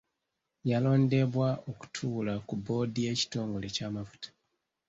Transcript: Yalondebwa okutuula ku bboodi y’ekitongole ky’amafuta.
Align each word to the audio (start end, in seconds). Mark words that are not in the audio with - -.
Yalondebwa 0.69 1.49
okutuula 1.71 2.33
ku 2.47 2.53
bboodi 2.59 2.99
y’ekitongole 3.05 3.67
ky’amafuta. 3.75 4.29